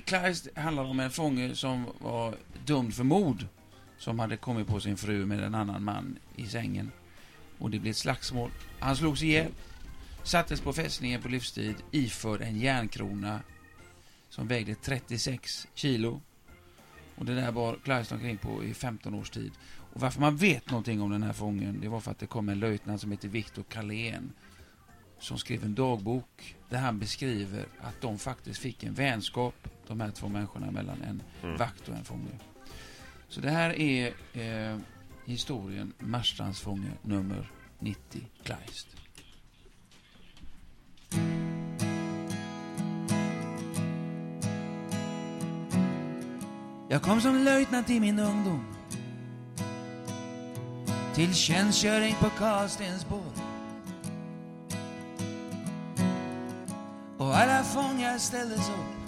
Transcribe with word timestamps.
Kleist 0.00 0.48
handlar 0.56 0.84
om 0.84 1.00
en 1.00 1.10
fånge 1.10 1.54
som 1.54 1.86
var 1.98 2.34
dömd 2.66 2.94
för 2.94 3.04
mord. 3.04 3.46
Som 3.98 4.18
hade 4.18 4.36
kommit 4.36 4.66
på 4.66 4.80
sin 4.80 4.96
fru 4.96 5.26
med 5.26 5.44
en 5.44 5.54
annan 5.54 5.84
man 5.84 6.18
i 6.36 6.46
sängen. 6.46 6.92
Och 7.58 7.70
det 7.70 7.78
blev 7.78 7.90
ett 7.90 7.96
slagsmål. 7.96 8.50
Han 8.78 8.96
slogs 8.96 9.22
ihjäl. 9.22 9.52
Sattes 10.22 10.60
på 10.60 10.72
fästningen 10.72 11.22
på 11.22 11.28
livstid 11.28 11.74
iförd 11.90 12.40
en 12.40 12.58
järnkrona 12.58 13.40
som 14.28 14.48
vägde 14.48 14.74
36 14.74 15.68
kilo. 15.74 16.20
Och 17.16 17.24
det 17.24 17.34
där 17.34 17.52
bar 17.52 17.78
Kleist 17.84 18.12
omkring 18.12 18.36
på 18.36 18.64
i 18.64 18.74
15 18.74 19.14
års 19.14 19.30
tid. 19.30 19.52
Och 19.92 20.00
varför 20.00 20.20
man 20.20 20.36
vet 20.36 20.70
någonting 20.70 21.00
om 21.02 21.10
den 21.10 21.22
här 21.22 21.32
fången, 21.32 21.80
det 21.80 21.88
var 21.88 22.00
för 22.00 22.10
att 22.10 22.18
det 22.18 22.26
kom 22.26 22.48
en 22.48 22.60
löjtnant 22.60 23.00
som 23.00 23.10
heter 23.10 23.28
Viktor 23.28 23.62
Kalén 23.62 24.32
som 25.20 25.38
skrev 25.38 25.64
en 25.64 25.74
dagbok 25.74 26.56
där 26.68 26.78
han 26.78 26.98
beskriver 26.98 27.66
att 27.80 28.00
de 28.00 28.18
faktiskt 28.18 28.60
fick 28.60 28.82
en 28.82 28.94
vänskap, 28.94 29.68
de 29.90 30.00
här 30.00 30.10
två 30.10 30.28
människorna, 30.28 30.70
mellan 30.70 31.02
en 31.02 31.22
Mm. 31.42 31.56
vakt 31.56 31.88
och 31.88 31.94
en 31.94 32.04
fånge. 32.04 32.30
Så 33.28 33.40
det 33.40 33.50
här 33.50 33.70
är 33.80 34.12
eh, 34.32 34.78
historien 35.24 35.92
Marstrandsfånge 35.98 36.90
nummer 37.02 37.50
90, 37.78 38.20
Kleist. 38.42 38.86
Jag 46.88 47.02
kom 47.02 47.20
som 47.20 47.36
löjtnant 47.44 47.90
i 47.90 48.00
min 48.00 48.18
ungdom 48.18 48.64
till 51.14 51.34
tjänstgöring 51.34 52.14
på 52.20 52.30
Karlstensborg. 52.30 53.22
Och 57.18 57.36
alla 57.36 57.62
fångar 57.64 58.18
ställdes 58.18 58.68
upp. 58.68 58.99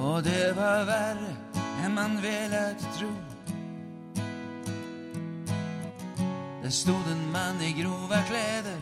Och 0.00 0.22
det 0.22 0.52
var 0.56 0.84
värre 0.84 1.36
än 1.84 1.94
man 1.94 2.20
velat 2.20 2.96
tro. 2.98 3.12
Där 6.62 6.70
stod 6.70 7.06
en 7.10 7.32
man 7.32 7.62
i 7.62 7.72
grova 7.72 8.22
kläder. 8.22 8.78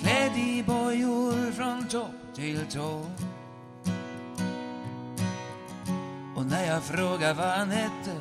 Klädd 0.00 0.36
i 0.36 0.64
bojor 0.66 1.52
från 1.52 1.88
topp 1.88 2.34
till 2.34 2.66
tå. 2.70 3.06
Och 6.36 6.46
när 6.46 6.66
jag 6.66 6.82
frågade 6.82 7.34
vad 7.34 7.48
han 7.48 7.70
hette 7.70 8.16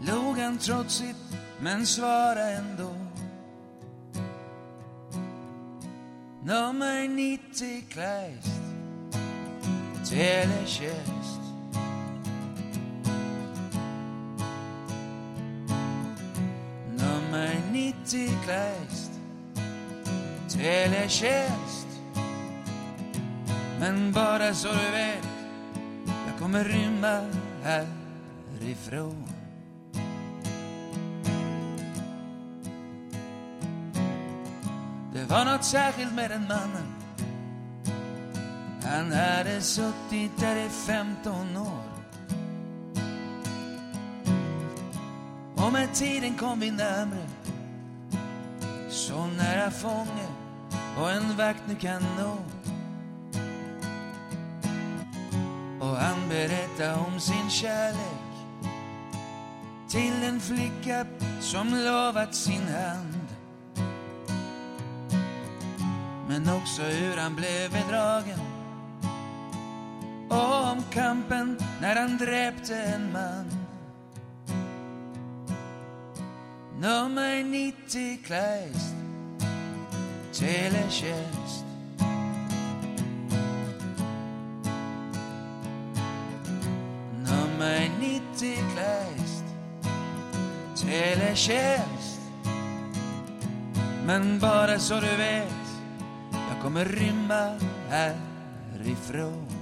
log 0.00 0.38
han 0.38 0.58
trotsigt 0.58 1.36
men 1.60 1.86
svarade 1.86 2.52
ändå. 2.52 2.90
Nummer 6.42 7.08
90 7.08 7.84
Kleist, 7.88 8.69
Teletjänst. 10.08 11.40
Nummer 16.98 17.60
90 17.72 18.28
Kleist, 18.44 19.10
Teletjänst. 20.48 21.86
Men 23.80 24.12
bara 24.12 24.54
så 24.54 24.68
du 24.68 24.90
vet, 24.90 25.28
jag 26.26 26.38
kommer 26.38 26.64
rymma 26.64 27.20
härifrån. 27.62 29.26
Det 35.12 35.24
var 35.24 35.44
något 35.44 35.64
särskilt 35.64 36.14
med 36.14 36.30
den 36.30 36.42
mannen. 36.48 36.99
Han 38.90 39.12
hade 39.12 39.60
suttit 39.60 40.38
där 40.38 40.56
i 40.56 40.68
15 40.68 41.56
år. 41.56 41.82
Och 45.56 45.72
med 45.72 45.94
tiden 45.94 46.34
kom 46.34 46.60
vi 46.60 46.70
närmre. 46.70 47.26
Så 48.88 49.26
nära 49.26 49.70
fånge 49.70 50.28
och 50.98 51.10
en 51.10 51.36
vakt 51.36 51.62
nu 51.68 51.74
kan 51.74 52.02
nå. 52.18 52.38
Och 55.80 55.96
han 55.96 56.28
berättade 56.28 56.94
om 56.94 57.20
sin 57.20 57.50
kärlek 57.50 58.30
till 59.88 60.22
en 60.24 60.40
flicka 60.40 61.06
som 61.40 61.74
lovat 61.74 62.34
sin 62.34 62.68
hand. 62.68 63.14
Men 66.28 66.48
också 66.48 66.82
hur 66.82 67.16
han 67.16 67.34
blev 67.34 67.72
bedragen 67.72 68.49
om 70.30 70.82
kampen 70.90 71.56
när 71.80 71.96
han 71.96 72.16
dräpte 72.18 72.76
en 72.76 73.12
man. 73.12 73.60
Nummer 76.80 77.44
90 77.44 78.18
Kleist, 78.24 78.94
Teletjänst. 80.32 81.64
Nummer 87.16 87.90
90 88.00 88.56
Kleist, 88.74 89.44
Teletjänst. 90.82 92.20
Men 94.06 94.38
bara 94.38 94.78
så 94.78 94.94
du 94.94 95.16
vet, 95.16 95.52
jag 96.32 96.62
kommer 96.62 96.84
rymma 96.84 97.54
härifrån. 97.88 99.59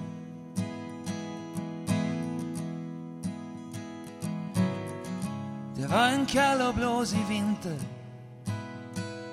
Det 5.88 5.94
var 5.94 6.06
en 6.08 6.26
kall 6.26 6.60
och 6.60 6.74
blåsig 6.74 7.26
vinter 7.28 7.78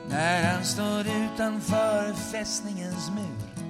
när 0.09 0.53
han 0.53 0.63
stod 0.63 1.07
utanför 1.07 2.13
fästningens 2.13 3.11
mur. 3.11 3.65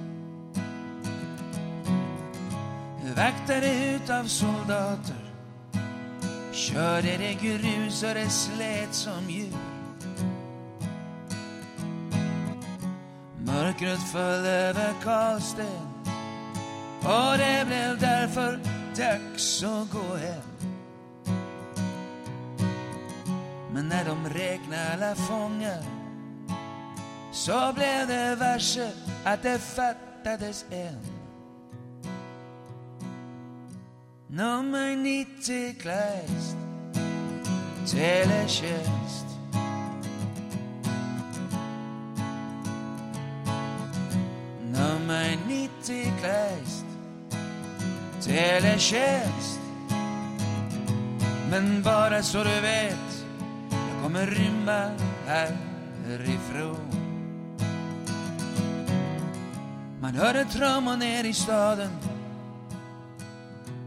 Vaktade 3.16 3.94
utav 3.94 4.24
soldater 4.24 5.32
körde 6.52 7.16
det 7.16 7.34
grus 7.34 8.02
och 8.02 8.14
det 8.14 8.30
slet 8.30 8.94
som 8.94 9.30
djur. 9.30 9.56
Mörkret 13.38 14.02
föll 14.12 14.46
över 14.46 14.94
Karlsten 15.02 15.88
och 17.02 17.38
det 17.38 17.64
blev 17.66 17.98
därför 18.00 18.60
dags 18.96 19.62
att 19.62 19.90
gå 19.90 20.16
hem. 20.16 20.55
Men 23.76 23.88
när 23.88 24.04
de 24.04 24.28
räknade 24.28 24.92
alla 24.92 25.14
fångar 25.14 25.82
så 27.32 27.72
blev 27.74 28.08
det 28.08 28.36
varse 28.40 28.90
att 29.24 29.42
det 29.42 29.58
fattades 29.58 30.64
en. 30.70 31.00
Nummer 34.28 34.96
90 34.96 35.74
Kleist, 35.80 36.56
Teletjänst. 37.92 39.26
Nummer 44.72 45.36
90 45.48 46.12
Kleist, 46.20 46.84
Teletjänst. 48.20 49.60
Men 51.50 51.82
bara 51.82 52.22
så 52.22 52.38
du 52.38 52.60
vet, 52.60 53.15
kommer 54.16 54.26
rymma 54.26 54.90
härifrån. 55.26 56.76
Man 60.00 60.14
hörde 60.14 60.44
trummor 60.44 60.96
ner 60.96 61.24
i 61.24 61.32
staden 61.32 61.90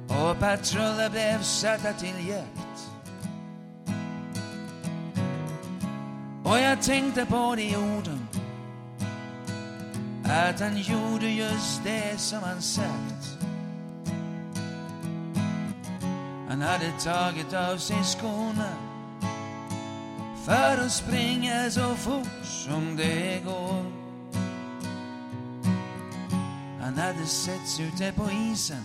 och 0.08 0.40
patruller 0.40 1.10
blev 1.10 1.42
satta 1.42 1.94
till 1.94 2.28
jakt. 2.28 2.90
Och 6.44 6.60
jag 6.60 6.82
tänkte 6.82 7.26
på 7.26 7.56
de 7.56 7.76
orden 7.76 8.28
att 10.26 10.60
han 10.60 10.78
gjorde 10.78 11.30
just 11.30 11.84
det 11.84 12.20
som 12.20 12.40
han 12.44 12.62
sagt. 12.62 13.38
Han 16.50 16.62
hade 16.62 16.92
tagit 17.04 17.54
av 17.54 17.78
sig 17.78 18.04
skorna 18.04 18.89
för 20.46 20.86
att 20.86 20.92
springa 20.92 21.70
så 21.70 21.96
fort 21.96 22.46
som 22.46 22.96
det 22.96 23.42
går. 23.46 23.86
Han 26.82 26.98
hade 26.98 27.26
setts 27.26 27.80
ute 27.80 28.12
på 28.12 28.32
isen 28.32 28.84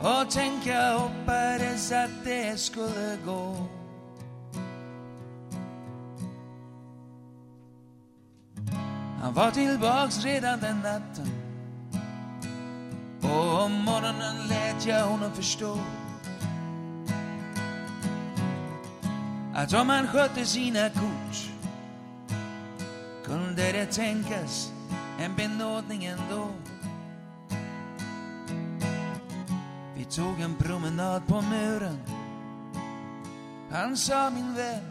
och 0.00 0.30
tänka 0.30 0.92
hoppades 0.92 1.92
att 1.92 2.24
det 2.24 2.60
skulle 2.60 3.18
gå. 3.24 3.56
Han 9.22 9.34
var 9.34 9.50
tillbaks 9.50 10.24
redan 10.24 10.60
den 10.60 10.78
natten. 10.78 11.30
Och 13.22 13.62
om 13.62 13.72
morgonen 13.72 14.48
lät 14.48 14.86
jag 14.86 15.06
honom 15.06 15.32
förstå 15.32 15.78
att 19.58 19.74
om 19.74 19.88
han 19.88 20.06
skötte 20.06 20.44
sina 20.44 20.90
kort 20.90 21.50
kunde 23.24 23.72
det 23.72 23.86
tänkas 23.86 24.72
en 25.20 25.36
benådning 25.36 26.04
ändå. 26.04 26.48
Vi 29.96 30.04
tog 30.04 30.40
en 30.40 30.54
promenad 30.54 31.26
på 31.26 31.42
muren. 31.42 31.98
Han 33.70 33.96
sa 33.96 34.30
min 34.30 34.54
vän, 34.54 34.90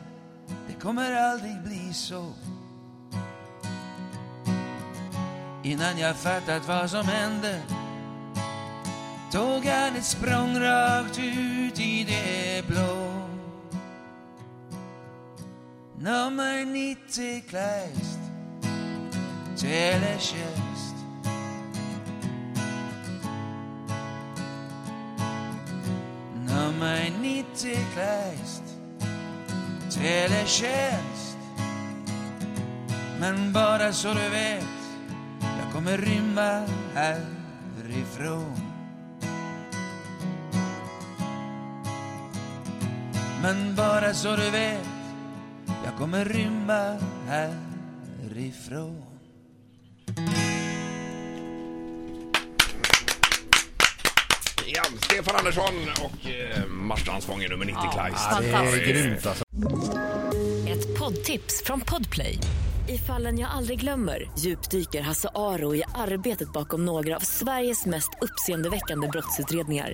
det 0.68 0.74
kommer 0.82 1.16
aldrig 1.16 1.64
bli 1.64 1.94
så. 1.94 2.34
Innan 5.64 5.98
jag 5.98 6.16
fattat 6.16 6.68
vad 6.68 6.90
som 6.90 7.06
hände 7.06 7.62
tog 9.32 9.66
han 9.66 9.96
ett 9.96 10.06
språng 10.06 10.60
rakt 10.60 11.20
ut 11.20 11.80
i 11.80 12.04
Nummer 16.08 16.66
90 16.66 17.44
Kleist. 17.50 18.20
Teletjänst 19.58 20.96
Nummer 26.46 27.12
90 27.22 27.78
Kleist. 27.94 28.64
Teletjänst 29.90 31.38
Men 33.20 33.54
bara 33.54 33.94
så 33.94 34.08
du 34.08 34.30
vet 34.30 34.64
Jag 35.42 35.74
kommer 35.74 35.98
rymma 35.98 36.64
härifrån. 36.96 38.58
Men 43.42 43.76
bara 43.76 44.14
så 44.14 44.36
du 44.36 44.50
vet 44.50 44.97
jag 45.88 45.96
kommer 45.98 46.26
rymma 46.26 46.98
härifrån 47.28 49.04
Ja, 54.66 54.84
Stefan 55.02 55.36
Andersson 55.36 55.74
och 56.02 56.30
eh, 56.30 56.66
Marstrandsfången 56.66 57.52
nummer 57.52 57.66
90 57.66 57.82
Kleist. 57.94 58.30
det 58.42 58.48
är 58.48 58.88
grymt 58.88 59.26
alltså. 59.26 59.44
Ett 60.70 61.00
poddtips 61.00 61.64
från 61.66 61.82
Podplay. 61.82 62.40
I 62.90 62.98
fallen 62.98 63.40
jag 63.40 63.50
aldrig 63.52 63.80
glömmer 63.80 64.32
djupdyker 64.38 65.02
Hasse 65.02 65.30
Aro 65.36 65.76
i 65.76 65.84
arbetet 65.96 66.54
bakom 66.54 66.86
några 66.86 67.16
av 67.16 67.20
Sveriges 67.20 67.86
mest 67.86 68.10
uppseendeväckande 68.22 69.08
brottsutredningar. 69.08 69.94